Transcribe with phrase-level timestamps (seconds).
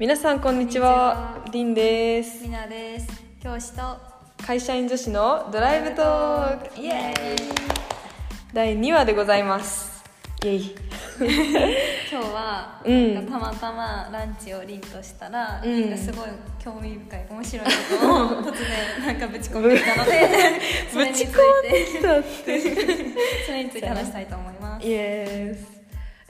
[0.00, 1.44] 皆さんこんにちは。
[1.52, 2.42] りんです。
[2.42, 3.06] みなです。
[3.38, 3.82] 教師と。
[4.42, 6.80] 会社員女子のドライブトーク。
[6.80, 7.36] イエーイ。
[8.54, 10.02] 第2話でございます。
[10.42, 10.74] イエイ。
[12.10, 13.14] 今日は、うん。
[13.14, 15.98] なんかたまたまランチをリンとしたら、うん。
[15.98, 20.30] すごい興味深い面白いことを 突然なんかぶち込んできたので
[20.90, 22.58] それについてだって。
[23.44, 24.86] それについて話したいと思います。
[24.86, 25.80] イエス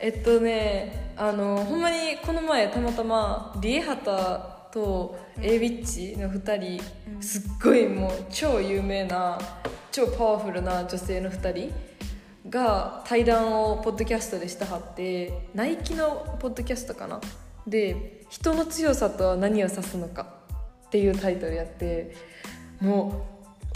[0.03, 4.39] えっとねあのほんまにこの前たまたまリエハタ
[4.73, 6.83] と A ビッチの2人、
[7.17, 7.23] うん。
[7.23, 9.39] すっごいもう超有名な
[9.93, 11.75] 超パワフルな女性の2人
[12.49, 17.21] が対談をポッドキャストでしたはってナイキのポッドキャストかな？
[17.67, 20.23] で「人の強さとは何を指すのか」
[20.89, 22.17] っていうタイトルやって
[22.81, 23.27] も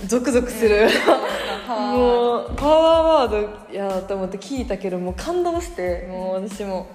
[0.02, 0.88] うゾクゾクする、
[1.68, 6.88] もうパワーワードやと思って聞いたけどもう感動してもう私も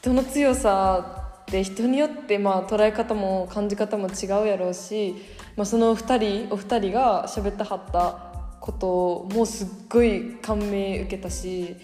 [0.00, 5.14] 人の強さって人によってまあ捉え方も感じ方も違うやろうし、
[5.56, 11.76] まあ、その2人お二人が喋ったはったこともすっごい感銘受けたし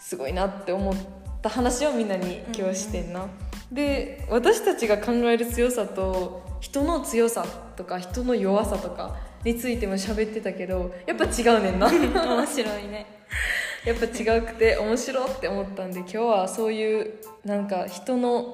[0.00, 0.94] すごいなって思っ
[1.40, 3.28] た話をみんなに今日してんな。
[3.70, 7.46] で私たちが考える強さと人の強さ
[7.76, 11.88] とか人の弱さとかについても喋ってたけどやっぱ違うねんな。
[11.88, 13.06] 面白いね
[13.84, 17.14] やっぱ違くて面白って思ったんで今日はそういう
[17.44, 18.52] なんか人の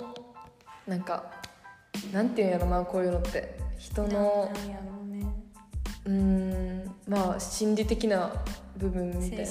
[0.86, 1.32] なんか
[2.12, 3.56] なんていうんやろなこういうのって。
[3.78, 4.50] 人の
[6.04, 6.14] うね。
[6.14, 8.32] んまあ心理的な
[8.76, 9.46] 部分みたいな。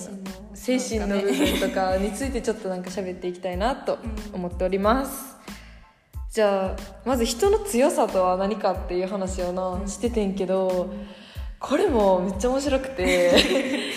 [0.53, 1.07] 精神の。
[1.07, 3.97] 部分とかについてちょっとなんか喋っていきたいなと
[4.33, 5.37] 思っております、
[6.31, 9.87] じゃあまず人の強さとは何かっていう話をな、うん。
[9.87, 10.93] しててんけど
[11.59, 13.33] これもめっちゃ面白くて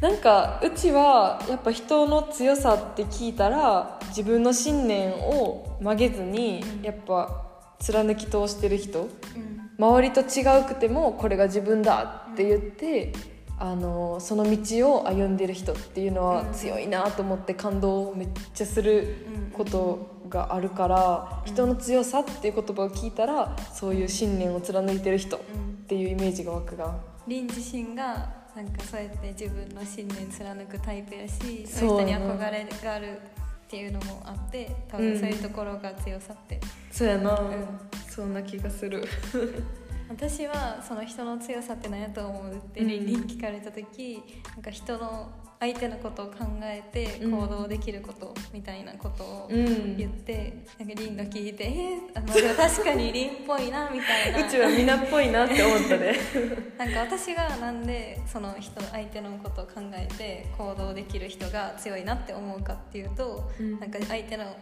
[0.00, 6.82] なんかうちはやっぱ人の強さって聞いたら自分の信念を曲げずにうん。
[6.82, 7.44] やっぱ
[7.78, 9.02] 貫き通してる人。
[9.02, 9.70] うん。
[9.78, 13.12] 周りと違うくてもこれが自分だって言って、
[13.58, 16.52] あのその道を歩んでる人っていうのはうん。
[16.52, 21.52] 強いなと思って感動をめっちゃするうんことがあるから、うん。
[21.52, 26.94] 人の強さっていう言葉を聞いたらそういう信念を貫いてる人っうんていうイメージが湧くが。
[27.26, 33.18] リン自身がなんかそうやって自分の信念貫くタイプやしそそうういう人に憧れがある
[33.66, 35.10] っていうのもあって多うん。
[35.12, 36.60] 分そういうところが強さって、
[36.92, 37.80] そうやな、ん。
[38.08, 39.04] そんな気がする。
[40.08, 42.88] 私はその人の強さって何やと思うってうん。
[42.88, 44.22] リンに聞かれた時、
[44.54, 47.32] なんか人の相手のことを考えてうん。
[47.32, 49.96] 行動できることみたいなことをうん。
[49.96, 54.46] 言って、なんかリンが聞いて「えー、あまあでも確かにリンっぽいな」みたいな。
[54.46, 56.14] うちは皆っぽいなって思ったね。
[56.78, 63.80] なんか私がなんでその人相手のことを考えて行動できる人が強いなって思うかっていうと、うん。
[63.80, 64.56] なんか相手の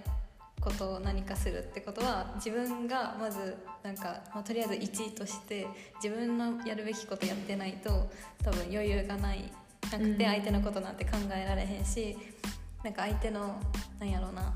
[0.63, 5.67] ことを何かするってことは自分がまずなんか、まあ、とりあえず1位として
[6.03, 8.09] 自分のやるべきことやってないと
[8.45, 9.53] 多分余裕がない
[9.91, 10.31] なくてうん。
[10.31, 12.17] 相手のことなんて考えられへんし
[12.85, 13.61] なんか相手の
[13.99, 14.55] なんやろうな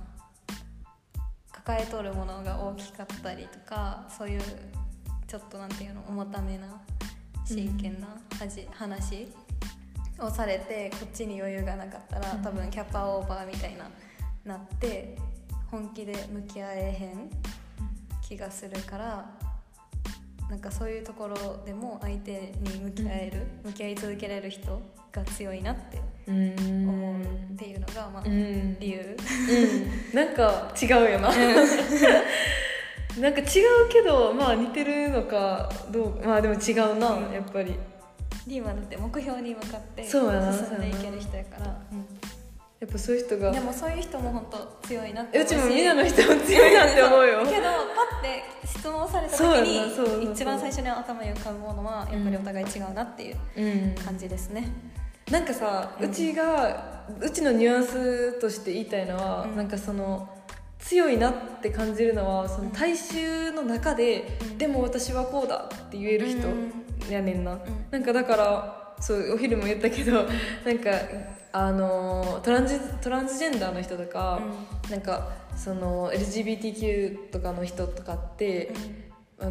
[1.52, 4.40] 抱えとるものが大きかったりとかそういう
[5.26, 6.80] ちょっとなんていうの重ためな
[7.44, 9.28] 真剣なはじ話
[10.18, 12.42] をされてこっちに余裕がなかったらうん。
[12.42, 13.90] 多分キャパオーバーみたいな
[14.44, 15.16] なって
[15.70, 17.30] 本気で向き合えへん
[18.26, 19.30] 気がするから
[20.48, 24.80] なんかそういうところでも相手に向き合える向き合い続けられる人
[25.16, 28.76] が強いなってうん思うっていうのがまあうん。
[28.78, 29.16] 理由。
[30.12, 30.14] うん。
[30.14, 31.30] なんか違うよな。
[33.20, 37.32] なんか違うけどまあ似てるのかどうまあでも違うなうん。
[37.32, 37.74] やっぱり。
[38.46, 47.40] リーマだって目標に向かって進んでいける人やから、やっぱそういう人がでもそういう人も本当強いなってうちもみんなの人も強いなって思うよ。
[47.50, 49.44] けどパッて質問された時
[50.22, 53.94] に一番最初に頭に浮かぶものはやっぱりお互い違うなっていううん。
[53.96, 54.68] 感じですね、
[55.30, 59.56] なんかさ、ううんちがうちのニュアンスとして言いたいのは、うん。
[59.56, 60.28] なんかその
[60.78, 64.58] 強いなって感じるのはその大衆の中で、うん。
[64.58, 67.10] でも私はこうだって言える人うん。
[67.10, 67.58] やねんな、
[67.90, 70.26] なんかだからそうお昼も言ったけど
[70.64, 70.90] なんか
[71.52, 74.40] あのトランジトランスジェンダーの人とか、
[74.90, 78.72] なんかその LGBTQ とかの人とかって、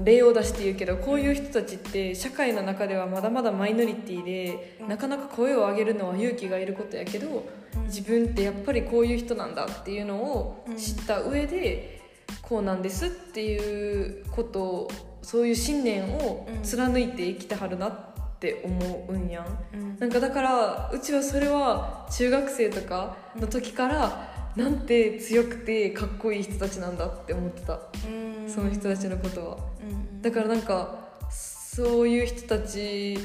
[0.04, 4.88] 例を出して言うけどこういう人たちって社会の中ではまだまだマイノリティで、うん。
[4.88, 7.46] なかなか声を上げるのは勇気がいることやけど、
[7.76, 7.84] うん。
[7.84, 12.02] 自分ってやっぱりこういう人なんだっていうのを知った上で、
[12.42, 14.92] こうなんですっていうことを
[15.22, 20.00] そういう信念を貫いて生きてはるなって思うんやん。
[20.00, 27.80] なんかだからうちはそれは中学生とかの時からなんて強くてかっこいい人たちなんだって思ってた。
[28.08, 33.18] うんその人たちのことはうんだからなんかそういう人たち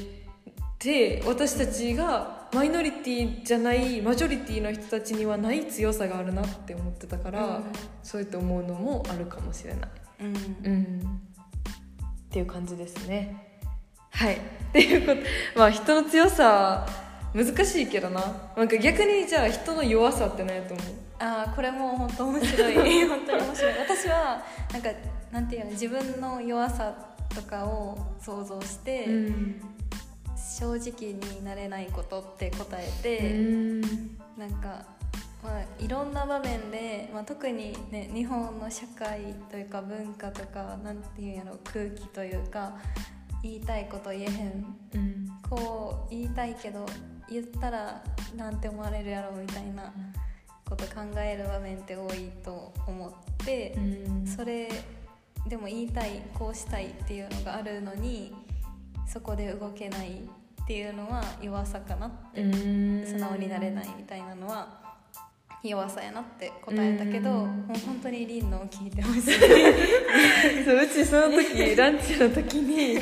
[0.79, 7.61] で私たちがマイノリティじゃないマジョリティの人たちにはない強さがあるなって思ってたから、
[8.03, 9.89] そうやって思うのもあるかもしれない。
[10.21, 10.35] うん。
[10.35, 10.99] うん。
[10.99, 13.59] っていう感じですね。
[14.09, 14.35] はい。
[14.35, 14.39] っ
[14.73, 15.59] ていうこと。
[15.59, 16.85] まあ人の強さ
[17.33, 18.21] 難しいけどな。
[18.57, 20.85] なんか逆にじゃあ人の弱さって何やと思う？
[21.21, 22.73] ああこれも本当面白い。
[23.07, 23.73] 本当に面白い。
[23.77, 24.89] 私はなんか
[25.31, 26.93] なんていうの自分の弱さ
[27.29, 29.61] とかを想像して、ん
[30.35, 33.81] 正直になれないことって答えうて、ん
[34.37, 34.85] なんか、
[35.43, 42.73] まあ、いろんな場面で、まあ、特にね日本の社会というか文化とかなんていうんやろ空気というか
[43.43, 44.75] 言いたいこと言えへん。
[44.95, 45.21] うん。
[45.47, 46.85] こう言いたいけど
[47.29, 48.03] 言ったら
[48.35, 49.91] なんて思われるやろみたいな
[50.71, 53.11] こと考える場面って多いと思っ
[53.45, 54.25] てうん。
[54.25, 54.69] それ
[55.45, 58.33] でも言いたいこうしたいっていうのがあるのに
[59.05, 60.21] そこで動けない
[60.63, 63.05] っていうのは弱さかなってうん。
[63.05, 64.79] 素直になれないみたいなのは
[65.61, 67.67] 弱さやなって答えたけどうん。
[67.67, 69.21] もう本当にリンのを聞いてほしい
[70.63, 72.97] そううちその時 ランチの時に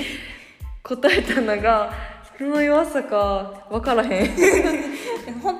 [0.81, 1.93] 答えたのが
[2.35, 4.29] 人の弱さか分からへん。
[5.43, 5.58] 本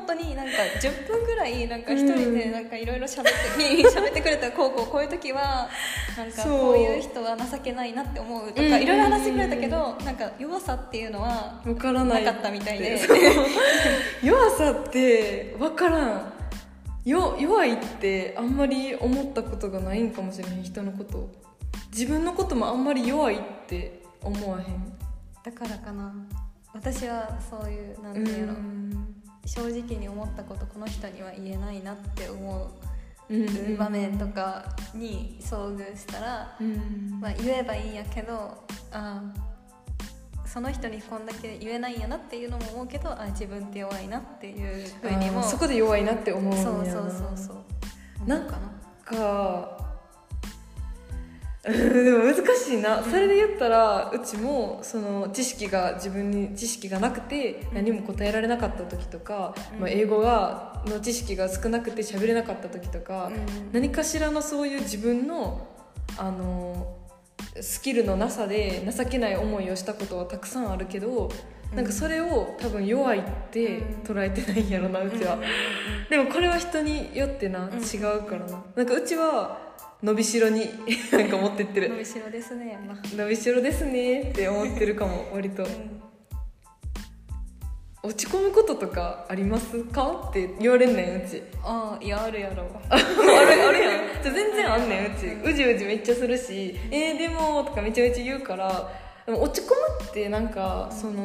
[0.65, 3.29] 10分ぐらいなんか一人でなんかいろいろ喋って
[3.89, 5.69] 喋ってくれたらこうこうこういう時は
[6.17, 12.99] なんかこういう人は情けないなって思うとかうんいろいろ話してくれたけどなんか弱さっていうのは分からなかったみたいで。
[14.23, 16.33] 弱さって分からん。
[17.05, 20.63] よ弱いってあんまり思ったことがないんかもしれへん。
[20.63, 21.29] 人のこと。
[21.91, 24.93] 自分のこともあんまり弱いって思わへん。
[25.43, 26.13] だからかな。
[26.73, 28.53] 私はそういうなんていうの
[29.45, 32.71] 正直に思ったことこの人には言えないなって思
[33.29, 37.19] う場面とかに遭遇したらうん。
[37.19, 39.21] まあ、言えばいいんやけどあ
[40.45, 48.27] その人にこんだけ言えないんやなっていうのも思うけどあ自分って弱いなっていうふうにもそこで弱いなって思うそうそうそうそう。
[48.27, 48.37] な。
[48.37, 48.49] 思う
[49.05, 49.78] か
[51.61, 53.03] でも難しいな。
[53.03, 59.79] それで言ったらうちもその知識が自分に知識がなくて何も答えられなかった時とか、うん。
[59.81, 63.71] まあ、英語がの知識が少なくて喋れなかった時とか、うん。
[63.73, 65.67] 何かしらのそういう自分の
[66.17, 66.95] あの
[67.59, 71.29] スキルのなさで情けない思いをしたことはたくさんあるけど、
[71.75, 75.37] なんかそれを多分弱いって捉えてないんやろなうちは。
[76.09, 77.69] でもこれは人によってな、ん。
[77.73, 78.63] 違うからな。
[78.75, 79.68] なんかうちは
[80.01, 80.69] 伸びしろに
[81.11, 81.89] なんか持ってってる。
[81.89, 85.63] 伸びしろですねやな、伸びしろですねって思ってるかも割と。
[85.63, 85.99] うん
[88.01, 90.27] 落ち込むこととかありますか？
[90.29, 91.43] って言われんねんうち。
[91.61, 92.63] ああいやあるやろ。
[92.87, 93.03] ある
[93.67, 94.23] あるやん。
[94.23, 95.27] じゃ全然あんねんうち。
[95.43, 98.89] うじうじめっちゃするし「えー、でも」とかめちゃめちゃ言うから
[99.25, 99.75] でも落ち込む
[100.09, 101.23] ってなんかその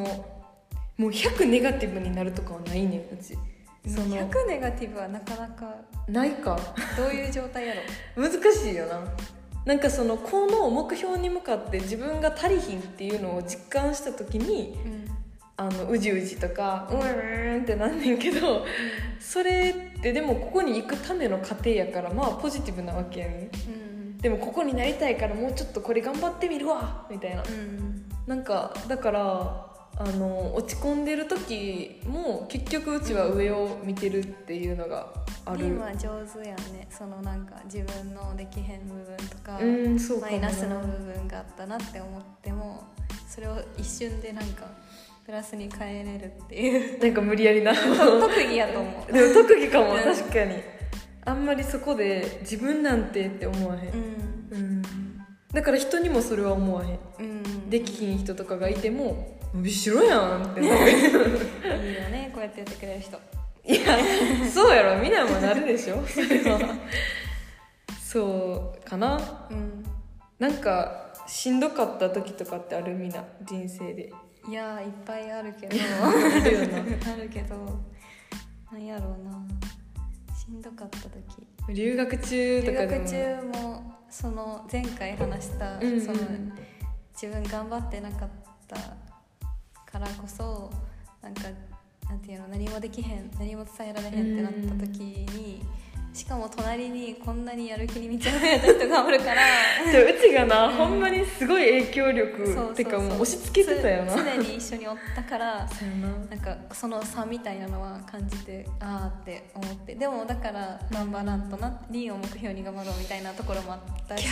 [0.96, 3.38] もう100ネガティブになるとかはないねんうち
[3.86, 5.74] その100ネガティブはなかなか
[6.08, 6.58] ないか。
[6.96, 7.80] どういう状態やろ？
[8.28, 9.00] 難しいよな。
[9.64, 15.04] なんかそのこの目標に向かって自分が足りひんっていうのを実感した時にうん。
[15.56, 18.66] あのうじうじとかうーんってなんねんけど
[19.20, 23.32] それってでもここに行くための過程やからまあポジティブなわけやね。
[23.34, 24.18] んうん。
[24.18, 27.42] でもここになりたいからもうちょっとこれ頑張ってみるわみたいな。
[27.42, 28.04] うん。
[28.26, 35.12] なんかだからあの落ち込んでる時も結局うちは上を見てるっていうのが
[35.44, 35.58] ある。
[35.58, 36.88] リンは上手やんね。
[36.90, 42.82] そのなんか自分のできへん部分とか、うんそうかマイナスの部分があったなって思っても
[43.28, 44.66] それを一瞬でなんか
[45.24, 47.00] プラスに変えれるっていう。
[47.00, 47.72] なんか無理やりな。
[47.78, 49.12] 特技やと思う。
[49.12, 50.00] でも特技かもうん。
[50.00, 50.56] 確かに。
[51.24, 53.98] あんまりそこで自分なんてって思わへん、うん。
[54.50, 54.82] うん、
[55.52, 56.98] だから人にもそれは思わへん。
[57.20, 57.33] うん
[57.68, 63.18] できひん人とかがいても伸びしろやんっていいよねこうやってやってくれる人。
[63.66, 63.98] いや
[64.52, 65.00] そうやろ。
[65.00, 66.04] みんなもなるでしょ。
[66.06, 66.76] それは。
[68.02, 69.46] そうかな。
[69.50, 69.84] うん
[70.38, 72.94] なんかしんどかった時とかってある？
[72.94, 74.12] みんな人生で。
[74.48, 75.76] いやーいっぱいあるけど。
[76.04, 77.56] あるけど。
[78.70, 79.42] なんやろうな。
[80.36, 81.46] しんどかった時。
[81.72, 83.04] 留学中と留かでも。
[83.04, 86.00] 学中もその前回話した、うんうん。
[86.00, 86.18] その
[87.20, 88.28] 自分頑張ってなかっ
[88.66, 88.76] た
[89.90, 90.70] からこそ
[91.22, 91.42] なんか
[92.08, 95.64] なんていうの何もできへん何も伝えられへんってなった時に、
[96.12, 99.42] しかも隣にこんなにやる気に満ち溢れた人がおるから
[99.82, 100.76] うちがな、うん。
[100.76, 104.12] ほんまにすごい影響力そうそうかもう押し付けてたよな。
[104.12, 105.66] つ常に一緒におったからな。
[106.30, 114.26] なんかその差みたいなのは感じてああって思ってでもだから頑張らんとなリンを目標に頑張ろうみたいなところもあったし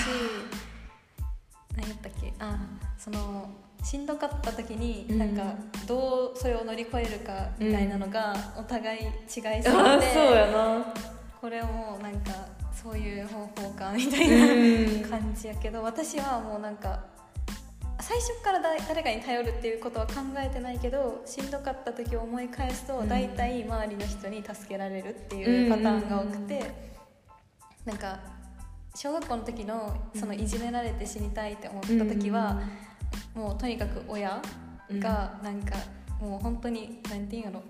[1.77, 2.33] 何やったっけ？
[2.39, 2.59] あ
[2.99, 3.51] その
[3.83, 5.19] しんどかった時にうん。
[5.19, 5.55] なんか
[5.87, 10.95] どうそれを乗り越えるかみたいなのがお互い違いすぎて、あーそうやな。
[11.41, 12.31] これもなんか
[12.73, 15.03] そういう方法かみたいうん。
[15.03, 17.05] な感じやけど私はもうなんか
[18.01, 23.09] 最初からだ誰かに頼るっていうことは考えてないけどしんどかった時を思い返すとうん。
[23.09, 26.71] 大体周りの人に助けられるっていうパターンが多くて
[27.85, 28.21] なんか
[28.95, 32.61] 小学校の時のそのいじめられて死にたいって思った時は
[33.35, 34.41] もうとにかく親
[34.99, 35.77] がなんか
[36.21, 37.63] もう本当に何て言うんやろ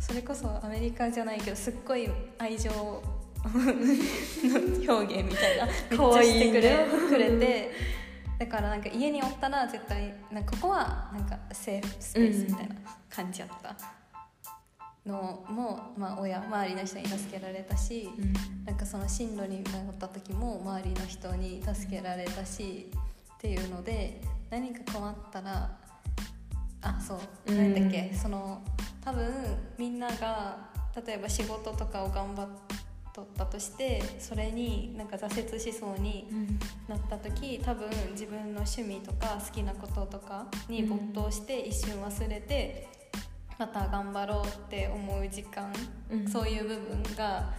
[0.00, 2.08] それこそアメリカじゃないけどすっごい
[2.38, 3.02] 愛情の
[3.46, 7.70] 表現みたいなめっちてくれくれて
[8.38, 12.74] だからなんか家におったら絶対なんかここはなんかセーフスペースみたいな
[13.08, 13.74] 感じやった
[15.06, 18.10] のも、まあ、親周りの人に助けられたし、
[18.64, 19.64] なんかその進路に迷っ
[19.98, 22.90] た時も周りの人に助けられたし
[23.36, 24.20] っていうので
[24.50, 25.78] 何か困ったら
[26.82, 28.62] あそううん何だっけ、その
[29.04, 29.32] 多分
[29.78, 30.68] みんなが
[31.06, 32.48] 例えば仕事とかを頑張っ
[33.12, 36.28] とったとしてそれになんか挫折しそうに
[36.86, 42.88] なった時多分自分の趣味とか好きなこととかに没頭して一瞬忘れて
[43.58, 45.72] また頑張ろうって思う時間
[46.10, 46.28] うん。
[46.28, 47.50] そういう部分が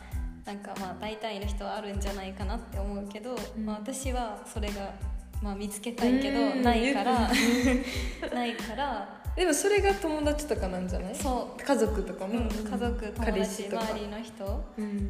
[0.46, 3.66] なんかまあ大体の人はあるんじゃないかなって思うけど、うん。
[3.66, 4.94] まあ、私はそれが、
[5.42, 6.62] まあ、見つけたいけどうん。
[6.62, 7.30] ないから
[8.34, 9.18] ないから。
[9.36, 11.16] でもそれが友達とかなんじゃない？
[11.16, 15.10] そ家族とかう、も、うん、家族友達周りの人うん。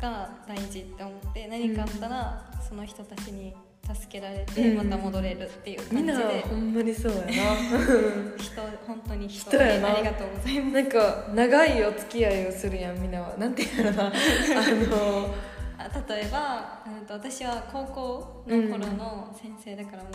[0.00, 3.54] が大事って思って何かあったらその人たちに
[3.84, 7.26] 助けられてまた戻れるっていうみんな感じでほんまにそうやな。
[8.38, 9.96] 人本当に人人やな。
[9.96, 10.74] ありがとうございます。
[10.74, 13.36] なんか長いお付き合いをするやんみんなは。
[13.36, 14.06] なんていうのかな。
[14.08, 15.34] あの
[15.78, 20.12] あ例えば、うん、と私は高校の頃の先生だからもう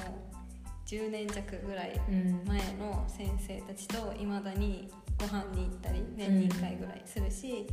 [0.85, 2.43] 10年弱ぐらいうん。
[2.47, 7.67] 前の先生たちといまだにご飯に行ったり年に1回ぐらいするし、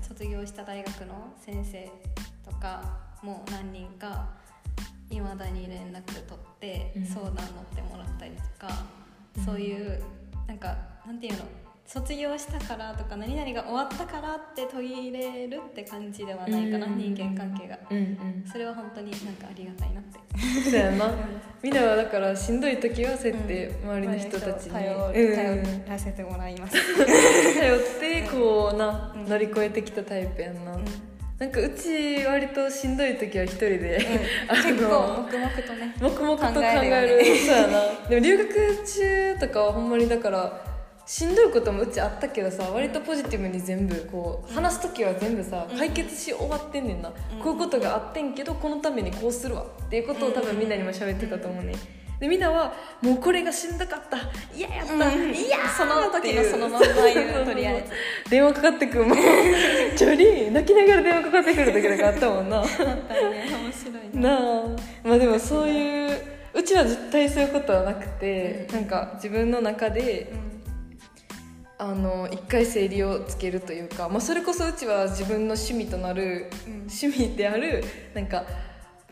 [0.00, 1.90] 卒業した大学の先生
[2.48, 4.41] とかも何人か
[5.12, 7.06] いまだに連絡取ってうん。
[7.06, 8.84] 相談乗ってもらったりとか、
[9.36, 9.44] うん。
[9.44, 10.02] そういう
[10.46, 10.76] なんか
[11.06, 11.44] なんていうの？
[11.84, 16.96] 卒業したからとか何々が終わったからって途切れるって感じではないかな、うん。
[16.96, 17.78] 人間関係が。
[17.90, 18.44] うんうん。
[18.50, 20.70] それは本当になんかありがたいなって。
[20.70, 21.10] そうやな。
[21.62, 25.12] みんなはだからしんどい時はそうやって周りの人たちに、頼うん。
[25.12, 26.76] 頼らせてもらいます、
[27.60, 29.24] 頼ってこうな、うん。
[29.26, 30.84] 乗り越えてきたタイプやんな、うん
[31.42, 33.98] なんかうち割としんどい時は一人で、
[34.46, 37.34] あの結構黙々とね黙々と考考ええるね。
[37.34, 38.08] そうやな。
[38.08, 40.62] でも留学中とかはほんまにだから
[41.04, 45.76] しんどいこともうちあったけどさ割とポジティブに全部こう話す時は全部さ、うん。
[45.76, 47.12] 解決し終わってんねんな、ん。
[47.42, 51.74] こういうことがあってんけどこのためにこうするわっていうことを多分みんなにも喋ってたと思うね、
[52.22, 54.16] でみんなはもうこれがしんどかった。
[54.56, 55.34] 嫌やった、うん。
[55.34, 57.84] いやーその時のそのまんま言うとりあえ
[58.24, 58.30] ず。
[58.30, 59.18] 電話かかってくるもん。
[59.96, 62.60] チョリ泣きながら電話かかってくる時とかあったもんな。
[62.60, 63.00] だったね。
[63.50, 64.38] 面白いなあ。
[65.02, 66.16] まあでもそういう
[66.54, 70.52] うちは絶対そういうことはなくて、うんなんか自分の中でうん。
[71.78, 76.72] あの一回整理をつけるというか、まあ、それこそうちは自分の趣味となる、うん。
[76.82, 77.82] 趣味である
[78.14, 78.44] なんか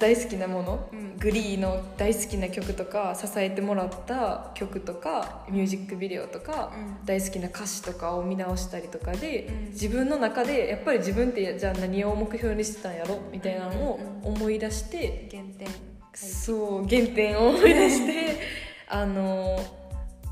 [0.01, 1.17] 大好きなもの、うん。
[1.19, 7.05] グリーの大好きな曲とか支えてもらった曲とかミュージックビデオとか、うん。
[7.05, 9.71] 大好きな歌詞とかを見直したりとかで、うん。
[9.73, 13.21] 自分の中でやっぱり自分ってじゃあ何を目標にしてたんやろ？
[13.31, 15.69] みたいなのを思い出して、原点。
[16.15, 18.41] そう原点を思い出して
[18.89, 19.59] あの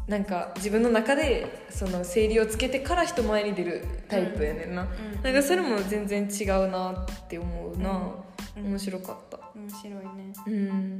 [0.08, 5.22] なんか自分の中でその整理をつけてから人前に出るタイプやねんな、うん。
[5.22, 8.27] なんかそれも全然違うなって思うな、うん
[8.62, 9.38] 面白かった。
[9.54, 10.32] 面白いね。
[10.46, 10.98] うん。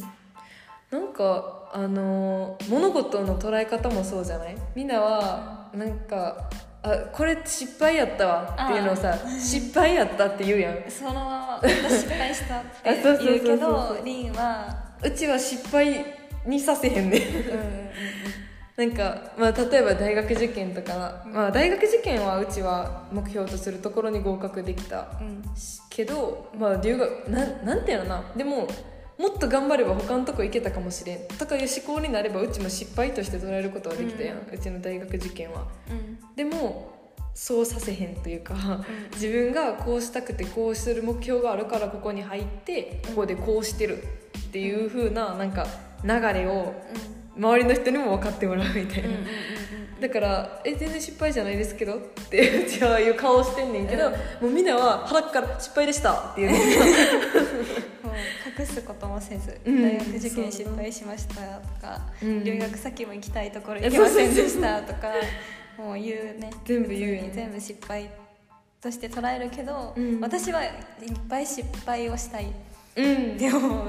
[0.91, 4.57] なんかあの物事の捉え方もそうじゃない？
[4.75, 6.49] みんなはなんか
[6.83, 10.77] あこれ失敗やったわっていうのをさ失敗やったって言うやん。
[10.91, 12.79] そのまま私失敗したって
[13.25, 14.75] 言うけどリンは
[15.05, 16.05] うちは失敗
[16.47, 17.91] にさせへんねんうんうん
[18.79, 25.43] なんか、まあ、例えば大学受験とか、まあ、大学受験はうちは目標とするところに合格できたうん。
[25.91, 28.25] けど、まあ、留学なんなんていうのかな。
[28.37, 28.69] でも
[29.19, 31.19] もっと頑張れば他のとこ行けたかもしれん。
[31.27, 35.67] とかいう思考になればうちも失敗として捉えることはできたやん、ううちの大学受験は。
[35.91, 36.37] うん。
[36.37, 36.93] でも
[37.35, 38.55] そうさせへんというか
[39.15, 45.67] 自分がこうしたくてこうする目標があるからここに入ってここでこうしてるっていう風ななんか
[46.05, 46.75] 流れを
[47.39, 49.09] 周りの人にも分かってもらうみたいな、
[50.01, 56.51] だから「え全然失敗じゃないですけど」ってうちはいう顔してんねんけど、もうみんなは腹から「失敗でした」っていう
[58.59, 59.83] 隠すこともせず、うん。
[59.83, 61.41] 大学受験失敗しましたと
[61.81, 62.45] か、うん。
[62.45, 65.13] 留学先も行きたいところ行けませんでしたとか
[65.77, 66.51] もう言うね。
[66.65, 67.31] 全部言うよね。
[67.33, 68.11] 全部失敗
[68.81, 70.21] として捉えるけど、うん。
[70.21, 70.71] 私はいっ
[71.29, 72.49] ぱい失敗をしたいっ
[72.97, 73.37] うん。
[73.39, 73.89] て思う。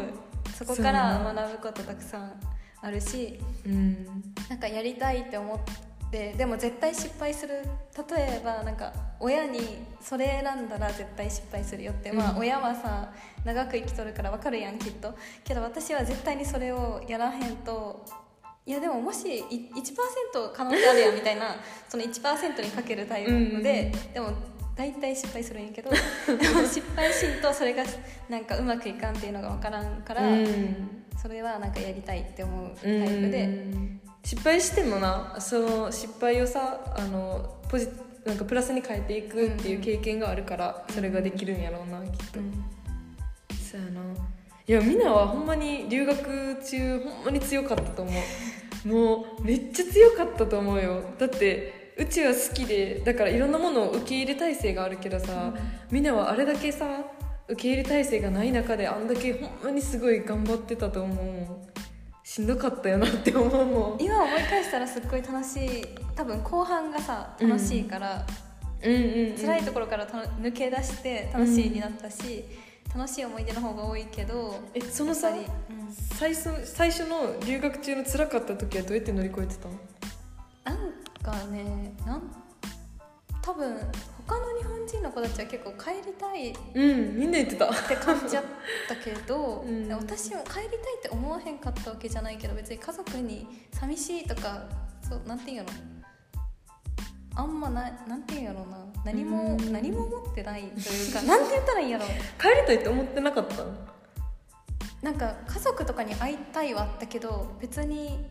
[0.55, 2.31] そこから学ぶことたくさん
[2.81, 4.05] あるしうん。
[4.49, 5.59] なんかやりたいって思っ
[6.11, 7.63] てでも絶対失敗する。
[8.09, 9.59] 例えばなんか親に
[10.01, 13.11] それ選んだら絶対失敗するよって、まあうん親はさ
[13.45, 15.13] 長く生きとるから分かるやんきっと。
[15.43, 18.05] けど私は絶対にそれをやらへんと
[18.65, 21.55] いやでももしい1%可能性あるやんみたいな
[21.89, 24.31] その1%にかけるタイプで、でも
[24.75, 25.97] 大体失敗するんやけどで
[26.49, 27.83] も失敗しんとそれが
[28.29, 33.23] なんかうまくいかんっていうのが分からんから、うんそれはなんかやりたいって思うタイうん。
[33.25, 33.99] プで。
[34.23, 37.87] 失敗してもなその失敗をさあのポジ
[38.25, 42.53] なんかプラスに変えていくっていう経験があるからそれができるんやろうなきっと、うん。
[43.57, 44.01] そうやな。
[44.67, 48.87] いやみんなはほんまに留学中ほんまに強かったと思う。
[48.87, 51.01] もうめっちゃ強かったと思うよ。
[51.17, 55.53] だってうちは好きでだからいろんなものを受け入れ体制があるけどさ、
[55.91, 56.03] みん。
[56.03, 56.85] なはあれだけさ
[57.49, 61.69] 受け入れ体制がない中であんだけほんまにすごい頑張ってたと思う。
[62.23, 63.97] しんどかったよなって思うもん。
[63.99, 65.85] 今思い返したらすっごい楽しい。
[66.15, 68.25] 多分後半がさ楽しいから、
[68.83, 68.93] うん。
[68.93, 69.01] うん、
[69.31, 72.45] うん、辛いところからた抜け出して楽しいになったし、
[72.95, 75.45] 楽しい思い出の方が多いけどえそのさうん
[75.91, 79.75] 最初最初の留学中の辛かった時はどうやって乗り越えてたの？
[80.65, 80.77] なん
[81.23, 82.21] かねなん
[83.41, 83.77] 多分
[84.29, 87.65] 他の日本人の子たちは結構帰りたいっうんみんな言ってた。
[87.73, 88.43] て感じちゃっ
[88.87, 89.89] たけど、うん。
[89.91, 90.69] 私も帰りたいっ
[91.01, 94.65] て思わへんかったわけじゃないけど別に家族に寂しいとか
[95.01, 95.69] そうなんていうんやろ
[97.35, 98.77] あんまななんていうんやろうな。
[99.03, 99.73] 何もうん。
[99.73, 102.11] 何も思ってないというか なんて言ったらいいんやろ帰
[102.49, 103.71] りたいって思ってなかったの？
[105.01, 108.27] なんか家族とかに会いたいはあったけど別に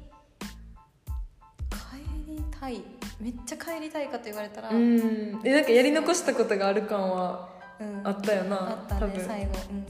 [1.70, 2.82] 帰りたい
[3.20, 5.40] めっちゃ帰りたいかと言われたら、うん。
[5.44, 7.48] えなんかやり残したことがある感は
[7.80, 8.06] うん。
[8.06, 9.18] あったよなあった多分。
[9.18, 9.86] ね最後、うん、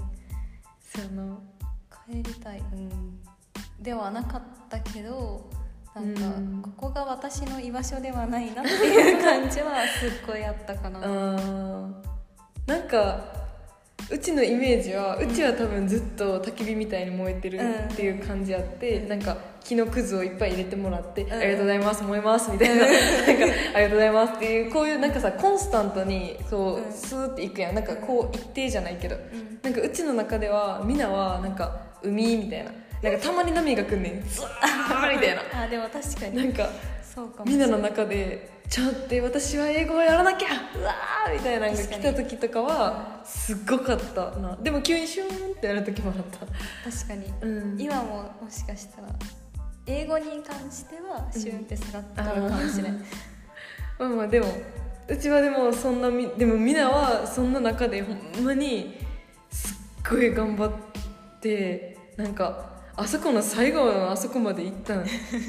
[0.82, 1.38] そうやな。
[2.06, 3.18] 帰りたい、うん、
[3.80, 5.50] ではなかったけど
[5.94, 6.62] なんかうん。
[6.62, 11.00] ここが私の居場所ではないなっていう感じはすっごいあったかな
[12.66, 13.37] なんか
[14.10, 19.08] うちのイメージはうちは多分ずっと焚き火みたいに燃えてるっていう感じあって、うん。
[19.08, 21.32] なんか木のくずをいっぱい入れてもらって、ん。
[21.32, 27.74] ありがとうございます燃えますみたいな,、なんかありがとうございますっていうこういうなんかさコンスタントにこう、うんスーっていくやん。
[27.74, 29.58] なんかこう一定じゃないけど、うん。
[29.62, 32.70] なんかうちの中ではみんなはなんか海みたいな。
[33.02, 34.28] なんかたまに波が来んねん。
[34.28, 35.62] ズワーみたいな。
[35.64, 36.36] あでも確かに。
[36.36, 36.70] なんか
[37.02, 37.44] そうかも。
[37.44, 40.48] みんなの中で「ちょっと私は英語をやらなきゃ。
[40.48, 44.56] うわー!」みたいなのが来た時とかはすっごかったな。
[44.62, 46.38] でも急にシューンってなる時もあった。
[46.90, 47.32] 確かに。
[47.40, 47.80] うん。
[47.80, 49.08] 今ももしかしたら
[49.86, 52.92] 英語に関してはシュンって下がったのかもしれない、
[53.98, 54.46] まあまあでも
[55.08, 58.98] うちはでもそんなみでもみんなはそんな中でほんまに
[59.50, 59.76] すっ
[60.10, 60.72] ごい頑張っ
[61.40, 65.06] てなんかあそこの最後のあそこまで行ったん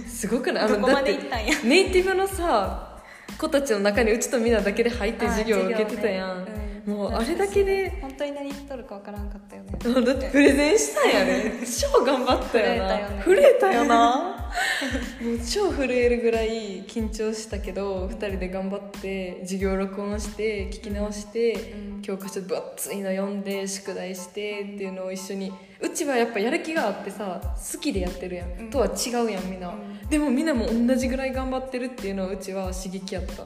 [0.08, 0.63] すごくない？
[0.63, 1.53] あ どこまで行ったんや？
[1.65, 2.88] ネイティブのさ
[3.37, 6.63] 子たちの中にうちとみんなだけで入って授業を受けてたやん、あ授業ね。
[6.63, 6.68] うん。
[6.89, 9.78] もうあれだけで本当に何言っとるかわからんかったよね。
[9.86, 11.54] あだってプレゼンしたんやね。
[11.63, 12.97] 超頑張ったよな。
[13.23, 14.49] 震震えたよな。
[15.21, 22.02] もう超震えるぐらい緊張したけど2人で頑張って授業録音して聞き直して、うん。
[22.02, 25.54] 教科書分厚いの読んで宿題してっていうのを一緒に。
[25.82, 27.39] うちはやっぱやる気があってさ
[27.71, 28.69] 好きでやってるやん、うん。
[28.71, 30.10] とは違うやんみんな、うん。
[30.10, 33.45] でもみんなも同じぐらい頑張ってるっていうのはうちは刺激やった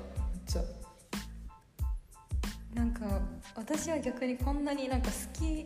[2.74, 3.02] なんか
[3.56, 5.66] 私は逆にこんなになんか好き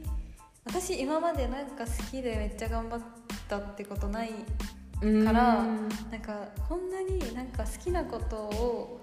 [0.65, 3.01] 私今までなんか好きでめっちゃ頑張っ
[3.47, 4.29] たってことない
[4.99, 5.89] からうん。
[6.11, 9.01] なんかこんなになんか好きなことを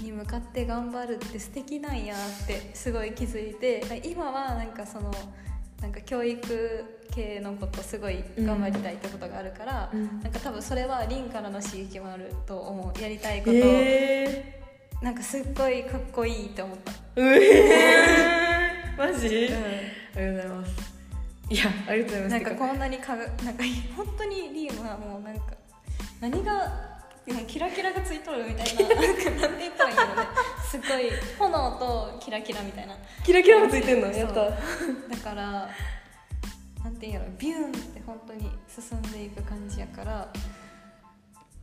[0.00, 5.10] に向かって頑張るって素敵なんやってすごい気づいて今はなんかその
[5.80, 10.20] なんか教育系のことすごい頑張りたいってことがあるから、うん。
[10.22, 13.00] なんか多分それはリンからの刺激もあると思う。
[13.00, 14.55] やりたいこと、え
[15.02, 20.96] なんかすっごいかっこいいって思った、ー、うえー、マジ、うありがとうございます。
[21.48, 22.28] いやありがとうございます。
[22.28, 23.64] ん、なんかこんなにかがなんか
[23.96, 25.42] 本当にリームはもうなんか
[26.20, 30.22] 何がでもキラキラがついとるみたいな なんて言ったらいいんだろうね
[30.70, 32.96] すごい炎とキラキラみたいな。
[33.22, 34.08] キラキラもついてんの？
[34.10, 34.34] やった。
[34.34, 34.50] だ
[35.22, 35.68] から
[36.82, 37.26] なんていうんやろ。
[37.38, 40.32] ビューンって本当に進んでいく感じやから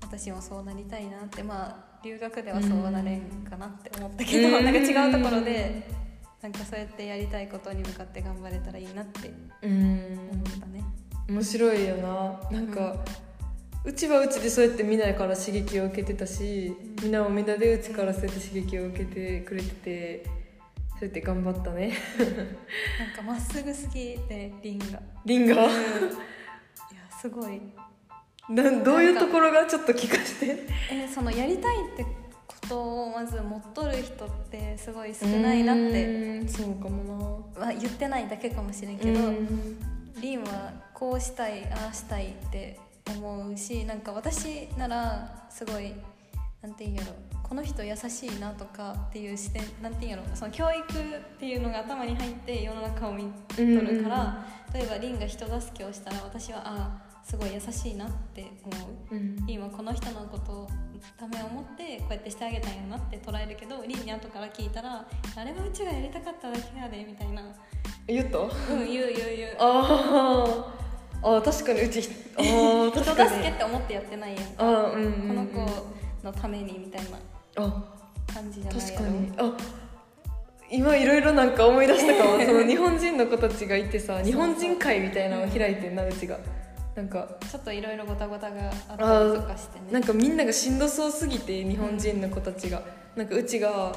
[0.02, 1.42] 私もそうなりたいなって。
[1.42, 4.66] まあ留学ではそうなれんかなって思ったけど、うん。
[4.66, 5.88] なんか違うところで
[6.42, 10.20] なんかそうやってやりたいことに向かって頑張れたらいいなってうん。
[10.32, 10.84] 思ったね。
[11.30, 12.40] 面白いよな。
[12.52, 12.98] なんか、
[13.86, 20.32] うちはうちでそうやってみんなから刺激を受けてたし、みんなもみんなでうちからそうやって刺激を受けてくれててそ
[21.02, 21.94] うやって頑張ったね。
[23.00, 25.54] なんかまっすぐすぎてリンがリンガ？
[25.54, 25.70] いや
[27.22, 27.62] すごい
[28.50, 30.68] なんどういうところがちょっと聞かせて。
[30.92, 36.06] えそのやりたいってことをまず持っとる人ってすごい少ないなって、
[36.40, 39.78] うんそうかもまあ、言ってないだけかもしれんなけど、うん。
[40.22, 45.94] リンはこうしたいああしたいって思うしなんか私ならすごい
[46.62, 58.72] なんていうんやろこの人優しいなとかっていう視点なんていうんやろその教育っていうのが頭に入って世の中を見とるから、例えばリンが人助けをしたら私はああすごい優しいなって思
[59.12, 59.16] う。
[59.16, 59.46] うん。
[59.46, 60.70] リンはこの人のことを
[61.18, 65.06] ためを思ってこうやってしてあげたんやなって捉えるけどリンに後から聞いたら
[65.36, 67.42] あれはうちがやりたかっただけやでみたいな。
[68.08, 68.48] 言ったうん
[68.86, 69.56] 言う言う言う。
[69.60, 70.84] あー。
[71.26, 73.30] あー確かにうちあ 確かに。
[73.30, 75.48] 助けって思ってやってないやんあーうんうんうん。
[75.48, 77.18] この子のためにみたいな
[77.66, 77.84] あ
[78.34, 79.32] 感じじゃない確かに。
[79.38, 79.58] あ
[80.70, 82.40] 今いろいろなんか思い出したかも。
[82.44, 86.38] その日本人の子たちがいてさ日本人会みたいなのを開いてんなうちが
[86.96, 89.92] なんかちょっといろいろごたごたがあったりとかしてね。
[89.92, 92.84] なんかみんながしんどそうすぎて日本人の子たちが。
[93.16, 93.94] なんかうちが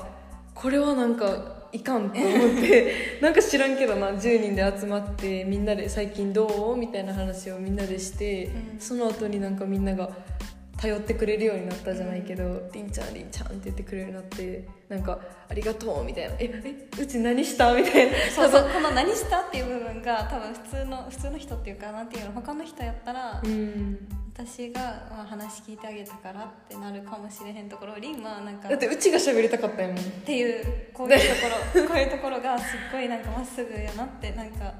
[0.54, 8.80] これはなんかいかんと思って なんか知らんけどな10人で集まってみんなで「最近どう?」みたいな話をみんなでして、うん。
[8.80, 10.10] その後になんかみんなが
[10.78, 18.16] 頼ってくれるようになったじゃないけど「りんちゃんりんちゃん」って言ってくれるようになってなんか「ありがとう」みたいな「ええうち何した?」みたいな。
[18.30, 18.70] そうそう。
[18.70, 19.40] この何した？
[19.40, 24.08] っていう部分が多分普通の普通の人っていうかなんていうの他の人やったらうん。
[24.38, 29.96] 私がまあ話聞いてあげたからってなるかもしれへんところリンはなんかだってうちが喋りたかったやもん。
[29.96, 31.24] っていうこういうと
[31.74, 34.74] ころ こういうところがすっごいなんかまっすぐやなってなんか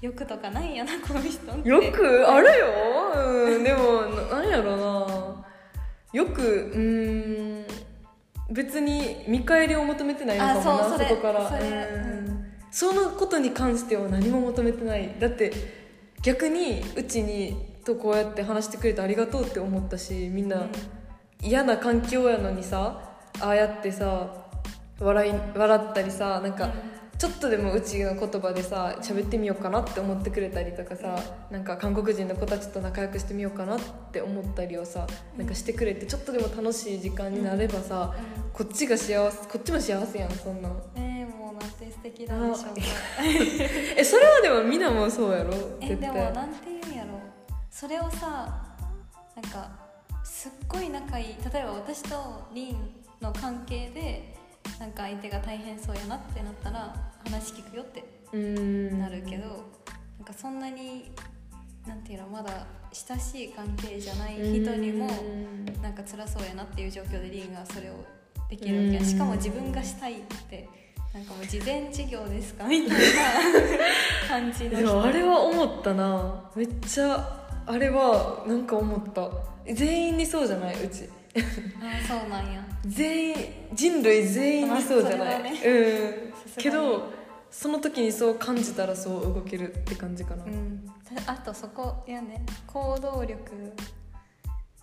[0.00, 1.68] 欲とかないんやなこの人って。
[1.68, 2.66] よくあるよ、
[3.16, 5.44] うん、でもななんやろな。
[6.12, 7.66] よくうん
[8.50, 11.48] 別に見返りを求めてないのかもなあそこから。
[11.48, 12.44] それうん。
[12.70, 15.14] そのことに関しては何も求めてない。
[15.18, 15.52] だって
[16.22, 20.66] 逆にうちにとこうやって話してくれてありがとうって思ったしみんな
[21.40, 24.44] 嫌な環境やのにさああやってさ
[24.98, 26.70] 笑い笑ったりさなんか、
[27.24, 31.18] ちょっとでもうちの言葉でさ喋ってみようかなって思ってくれたりとかさ
[31.50, 33.80] なんか韓国人の子たちと仲良くしてみようかなっ
[34.12, 35.06] て思ったりをさ
[35.38, 38.14] なんかしてくれてちょっとでも楽しい時間になればさ
[38.52, 42.82] こっちが幸せこっちも幸せやんそんなんえー、もうなんて素敵なんでしょうか。
[43.96, 45.54] えそれはでもみんなもそうやろ？
[45.80, 46.12] え絶対。
[46.12, 47.20] でもなんていうんやろ。
[47.70, 48.62] それをさ
[49.34, 49.70] なんか
[50.22, 52.76] すっごい仲いい例えば私とリン
[53.22, 54.34] の関係で
[54.78, 58.02] なんか相手が大変そうやなってなったら話聞くよって
[58.96, 59.46] なるけど、
[60.18, 61.10] なんかそんなに
[61.86, 65.82] なんていうのまだ親しい関係じゃない人にもうん。
[65.82, 67.94] なんか辛そうやなっていう状況でリンがそれを
[68.48, 70.16] できるわけしかも自分がしたいっ
[70.48, 70.66] て
[71.12, 72.98] なんかもう事前事業ですかみたいな
[74.28, 76.50] 感じので人もあれは思ったな。
[76.56, 79.30] めっちゃあれはなんか思った。
[79.72, 80.82] 全員にそうじゃない？
[80.84, 81.08] うち。
[81.36, 82.64] あそうなんや。
[82.86, 83.36] 全員
[83.74, 87.10] 人類全員にそうじゃない、まあそうんけど
[87.50, 90.44] その時にそう感じたらそう動けるって感じかな。
[90.44, 90.84] ううん。
[91.24, 93.38] たあとそこやね行動力。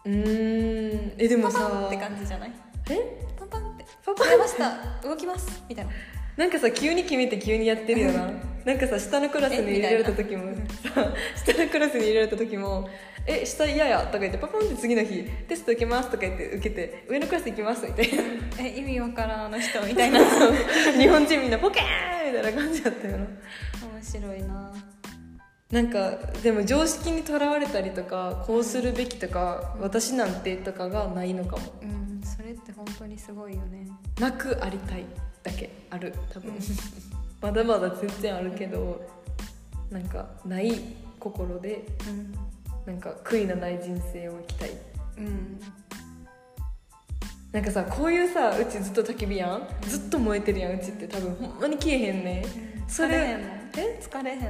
[0.05, 1.13] ーん。
[1.17, 2.53] えでもさパパンって感じじゃない？
[2.89, 3.25] え？
[3.37, 3.85] パンパンって。
[4.05, 4.39] パパン？
[4.39, 5.07] ました。
[5.07, 5.63] 動きます。
[5.67, 5.91] みたいな。
[6.37, 8.31] なんかさ急に決めて急にやってるよな。
[8.63, 10.55] なんかさ下のクラスに入れられた時も
[10.93, 12.87] さ下のクラスに入れられた時も
[13.27, 18.23] 「え下嫌や」とか言ってパパンって次の日「テスト受けます」とか言って受けて「上のクラス行きます」みたいな。
[18.59, 20.19] え意味わからんあの人みたいな。
[20.97, 23.25] 日本人みんなポケーンみたいな感じだったよな。
[23.25, 23.31] 面
[24.01, 24.73] 白いな。
[25.71, 31.63] なんかでも常識にとらわれたりとかこうするべきとか私なんてとかがないのかも。
[31.81, 33.87] うんそれって本当にすごいよね。
[34.19, 35.05] なくありたい
[35.43, 35.69] だけ。
[35.89, 36.13] ある。
[36.31, 36.59] 多分、うん。
[37.41, 39.01] まだまだ全然あるけど
[39.89, 40.79] なんかない
[41.19, 42.50] 心でうん
[42.85, 44.69] なんか悔いのない人生を生きたい。
[45.17, 45.59] うん。
[47.51, 49.67] なんかさこういうさうちずっと焚き火やん？
[49.81, 52.45] ずっと燃えてるやんうちって多分ほんまに消えへんね。
[52.87, 53.47] それ疲れへんの？
[53.77, 53.99] え？
[54.01, 54.49] 疲れへんの？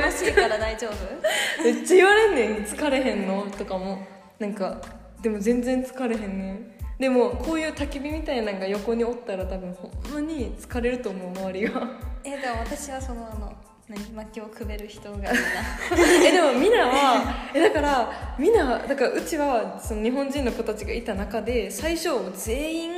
[0.00, 0.94] 楽しいから大丈夫？
[1.64, 2.64] めっちゃ言われんねん。
[2.64, 3.46] 疲れへんの？
[3.50, 3.98] とかも。
[4.38, 4.80] なんか
[5.20, 6.72] でも全然疲れへんねん。
[6.98, 11.82] でもこういう焚き火みたいなのが横におったら多分ほんまに疲れると思う周りが。
[12.24, 13.52] えでも私はそのあの
[13.88, 15.32] 何薪をくべる人がいいな。
[16.26, 22.92] えでもみんなはえだからみんなだからうちはその日本人の子たちがいた中で最初全員、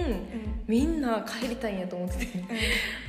[0.67, 2.39] みんな帰りたいんやと思ってて、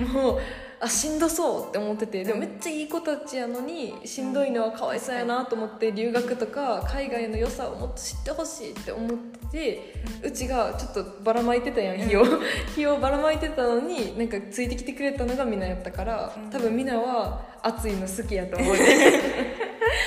[0.03, 0.39] もう
[0.83, 12.23] あしんどそうって思っててでもめっちゃいい子たちやのにしんどいのはかわいそうやなと思って留学とか海外の良さをもっと知ってほしいって思ってて、うちがちょっとばらまいてたやん火を。
[12.73, 18.73] 火をばらまいてたのになんかついてきてくれたのがみんなやったから多分みんなは暑いの好きやと思う。
[18.77, 18.81] ね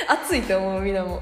[0.09, 1.21] 暑いと思うみんなも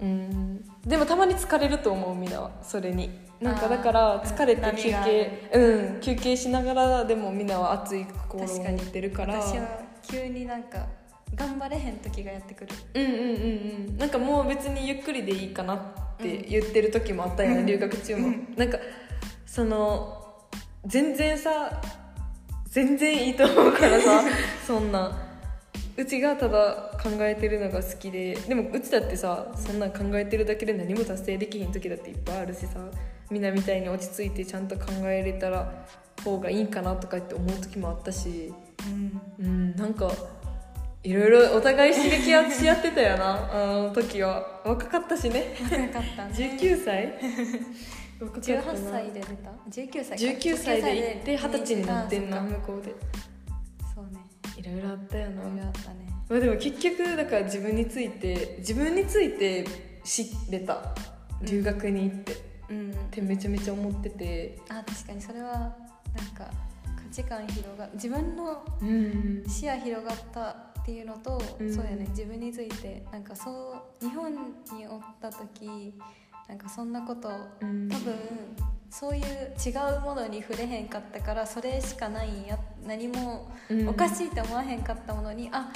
[0.00, 0.64] うん。
[0.86, 2.50] でもたまに疲れると思うみんなは。
[2.62, 3.10] それに。
[3.40, 6.00] なんかだから疲れて休憩うん。
[6.00, 9.34] 休憩しながらでもみんなは熱い心を確かに持ってるから。
[9.40, 10.86] 私は急になんか
[11.34, 12.72] 頑張れへん時がやってくる。
[12.94, 13.18] うんうんうん
[13.88, 13.98] うん。
[13.98, 15.78] なんかもう別にゆっくりでいいかなっ
[16.18, 18.78] て言ってる時もあったよね、留学中も、なんか
[19.44, 20.46] その
[20.86, 21.80] 全然さ
[22.66, 24.22] 全然いいと思うからさ
[24.66, 25.25] そんな
[25.96, 32.80] うちがただ考えてるのが好きででもうちだってさそんなん考えてるだけで何も達成できひん時だっていっぱいあるしさ
[33.30, 35.86] みんなみたいに落ち着いてちゃんと考えれたら
[36.24, 38.52] 方がいいんかなとかって思う時もあったし
[38.86, 39.20] うん。
[39.38, 40.10] うんなんか
[41.02, 44.60] いろいろお互い刺激合し合ってたよなあの時は。
[44.64, 45.54] 若かったしね。
[45.62, 46.32] 若かったね。
[46.60, 47.14] 19歳？
[48.18, 50.40] 若かったな18歳で出た？19歳か。
[50.40, 52.92] 19歳で行って二十歳になってんな向こうで
[54.56, 56.06] いろいろあったよな、あったね。
[56.28, 59.64] まあ、でも結局だから自分について自分について
[60.04, 60.94] 知れた。
[61.42, 62.36] 留学に行って、っ
[62.70, 62.92] うん。
[63.10, 64.58] てめちゃめちゃ思ってて。
[64.68, 65.72] あ確かにそれはなん
[66.34, 66.50] か
[66.96, 69.44] 価値観広が自分のうん。
[69.46, 71.72] 視野広がったっていうのと、うん。
[71.74, 72.06] そうやね。
[72.10, 74.38] 自分についてなんかそう日本に
[74.88, 75.94] おった時
[76.48, 77.28] なんかそんなこと
[77.60, 77.88] うん。
[77.88, 78.14] 多分
[78.90, 83.88] そういう違うものに触れへんかったからそれしかないんや何もうん。
[83.88, 85.70] おかしいって思わへんかったものに、あ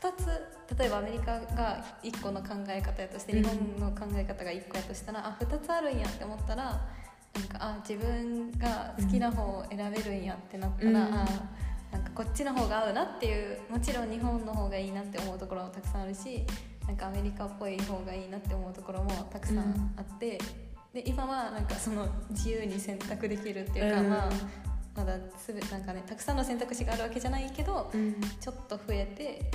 [0.00, 3.42] 2つ例えばアメリカが1個の考え方やとしてうん。
[3.42, 6.64] 日本の考え方が1個やとしたら、あ2つあるんやって思ったら
[7.34, 10.96] なんかあ自分が好きな方を選べるんやってなったら、うん。
[10.96, 11.26] あ
[11.92, 16.44] なんかこっちの方が合うなっていうもちろん日本の方がいいなって思うところもたくさんあるし
[16.88, 20.38] なんかアメリカっぽい方がいいなって思うところもたくさんあって、
[20.94, 24.10] で今はなんかその自由に選択できるっていうか、うん。
[24.10, 24.30] まあ
[24.96, 28.14] まだすべなんかねたくさんの選択肢があるわけじゃないけどうん。
[28.40, 29.50] ちょっと増えて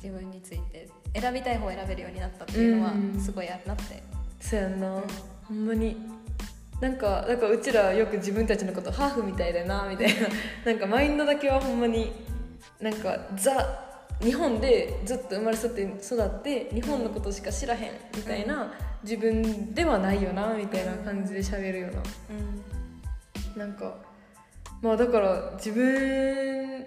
[0.00, 3.20] 自分について選びたい方を選べるようになったっていうのはうん。
[3.20, 4.00] すごいあるなって、
[4.40, 5.02] そうやんな、
[5.44, 5.96] ほんまに。
[6.80, 10.28] なんかだからうちらよく自分たちのことハーフみたいだなみたいな。
[10.64, 12.12] なんかマインドだけはほんまに
[12.80, 13.87] なんかザ
[14.20, 22.02] 日本でずっと生まれ育って育って日本のことしか知らへんみたいな自分ではないよなみたいな感じで喋るよな。
[23.54, 23.58] うん。
[23.58, 23.96] なんか
[24.82, 26.86] まあだから自分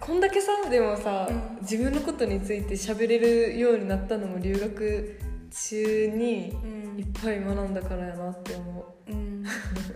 [0.00, 1.58] こんだけさでもさ、うん。
[1.62, 6.84] 自分のことについて喋れるようになったのも留学中にうん。
[6.98, 9.44] いっぱい学んだからやなって思うん、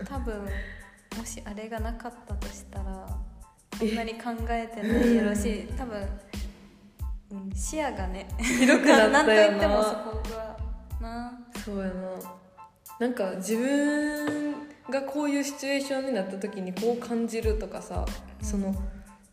[0.05, 0.41] 多分
[1.17, 3.07] もしあれがなかったとしたら
[3.77, 5.97] こんなに考えてないやろし多分、
[7.31, 10.49] うん、視野がねう広くなったよいってもそなこが
[11.01, 11.39] な。
[11.63, 11.93] そうやな。
[12.99, 14.53] なんか自分
[14.89, 18.05] がこういうシチュエーションになった時にこう感じるとかさ、
[18.41, 18.75] その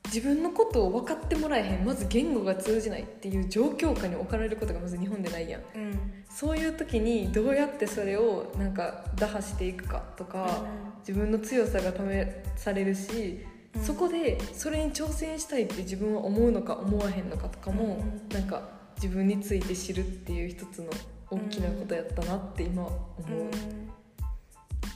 [0.05, 5.63] 自分のことを分かってもらえへんまず言語が通じないっていう状況下に置かれることがまず日本でないやん。
[5.75, 6.25] うん。
[6.31, 10.65] そういう時にどうやってそれをなんか打破していくかとか、
[11.01, 18.29] 自分の強さが試されるし、うんそこでそれに挑戦したいって自分は思うのか思わへんのかとかも、うん。
[18.29, 18.63] なんか
[18.97, 20.91] 自分について知るっていう一つの
[21.31, 22.95] 大きなことやったなって今思
[23.29, 23.33] う。
[23.33, 23.51] うん。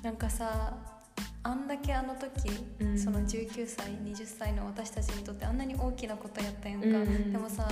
[0.03, 0.75] なんかさ
[1.43, 2.99] あんだけあの時、うん。
[2.99, 7.33] その19歳20歳の私たちにとってあんなに大きなことやったやんか、うん。
[7.33, 7.69] でもさ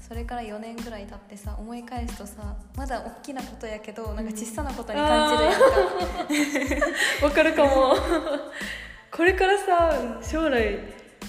[0.00, 5.58] それから4年ぐらい経ってさ思い返すとさまだ大きなことやけどなんか小さなことに感じるや
[6.78, 6.80] ん
[7.20, 7.94] か、 わかるかも
[9.10, 10.78] これからさ将来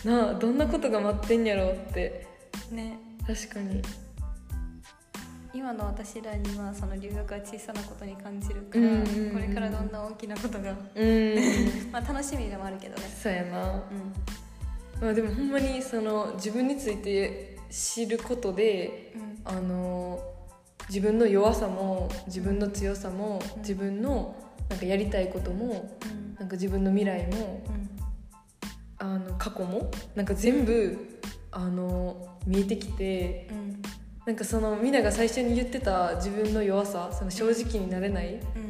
[0.05, 2.27] なあどんなことが待ってんやろうって。
[2.71, 2.97] ね。
[3.25, 3.81] 確かに。
[5.53, 9.31] 今の私らにはその留学は小さなことに感じるから、うんうんうん。
[9.33, 11.35] これからどんな大きなことがうん。
[11.91, 13.03] まあ楽しみでもあるけどね。
[13.21, 13.71] そうやな。
[13.71, 13.81] うん。
[15.01, 19.41] まあでもほんまにその自分について知ることでうん。
[19.45, 20.19] あの
[20.87, 23.61] 自分の弱さも自分の強さもうん。
[23.61, 24.35] 自分の
[24.69, 27.89] なんかやりたいこともうんなんか自分の未来もうん。
[29.01, 31.21] あの過去もなんか全部
[31.51, 33.81] あの見えてきてうん。
[34.25, 38.69] なんかそのみんなが最初に言ってた自分の弱さその正直になれないうん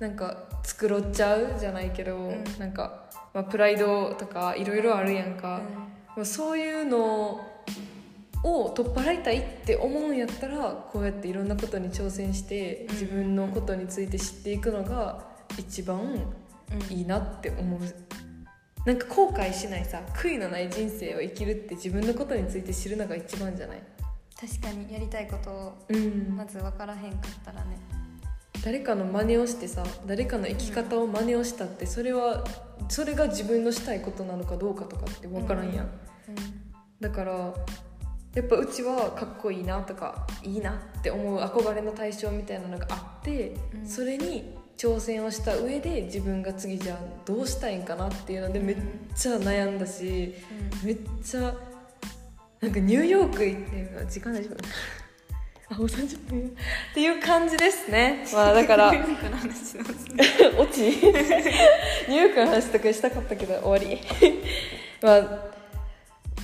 [0.00, 2.44] なんか繕っちゃうじゃないけど、ん。
[2.58, 5.62] なんか、まあ、プライドとかいろいろあるやんか、
[6.14, 7.40] うもうそういうの
[8.44, 12.92] を取っ払いたいって思うんやったらこうやっていろんなことに挑戦してうん。
[12.92, 15.26] 自分のことについて知っていくのが
[15.58, 16.22] 一番んうん
[16.90, 17.80] いいなって思う。
[18.86, 23.82] なんか後悔しないさ悔いのない人生を生きるって自分のことについて知るのが一番じゃない？
[24.40, 26.36] 確かにやりたいことをうん。
[26.36, 27.78] まず分からへんかったらね。
[28.64, 32.44] 誰かの真似をしてさ誰かの生き方を真似をしたってそれは
[32.88, 35.88] それが自分のしたいことなのかどうかとかって分からんやん、う
[37.00, 37.54] だから
[38.34, 43.86] やっぱうちはかっこいいなとかいいなって思う憧れの対象みたいなのがあって、うん。
[43.86, 48.76] それに挑戦をした上で自分が次じゃあどうしたいんかなっていうのでめっ
[49.16, 50.34] ちゃ悩んだし
[50.82, 50.86] ん。
[50.86, 51.52] めっちゃ
[52.60, 54.56] なんかニューヨーク行って時間大丈夫？
[55.70, 56.40] あもう30分。
[56.40, 58.24] っていう感じですね。
[58.32, 59.76] まあだから ニューヨークの話
[60.58, 60.80] 落ち？
[60.80, 64.00] ニューヨークの話とかしたかったけど終わり。
[65.02, 65.48] まあ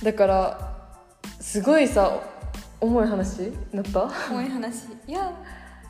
[0.02, 0.74] だから
[1.40, 2.20] すごいさ
[2.80, 4.10] 重い話になった？
[4.30, 4.86] 重い話。
[5.06, 5.32] いや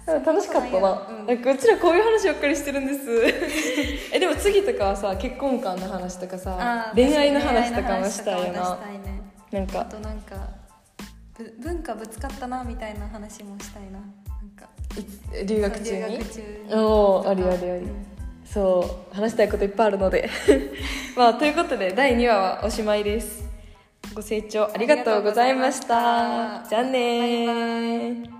[0.06, 1.26] 楽しかったな、うん。
[1.26, 3.10] なんかうちらこういう話ばっかりしてるんです。
[4.12, 8.78] えでも次とかはさ結婚観の話とかさ恋愛の話とかもしたいよな。
[9.02, 9.22] ね。
[9.50, 9.80] なんか。
[9.80, 10.36] あとなんか
[11.38, 13.92] ぶ文化ぶつかったなみたいな話もしたいな。
[13.92, 14.68] なんか。
[15.42, 16.00] い留学中に？
[16.00, 16.74] 留学中に。
[16.74, 18.06] おーとかあるあるあるうん。
[18.44, 20.28] そう話したいこといっぱいあるので。
[21.16, 23.42] まあということで第2話はおしまいです。
[24.14, 26.62] ご清聴ありがとうございました。
[26.68, 28.33] じゃあね